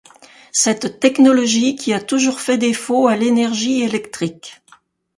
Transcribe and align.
Cette 0.51 0.99
technologie 0.99 1.75
qui 1.75 1.93
a 1.93 1.99
toujours 2.01 2.39
fait 2.39 2.57
défaut 2.57 3.07
à 3.07 3.15
l'énergie 3.15 3.83
électrique. 3.83 4.63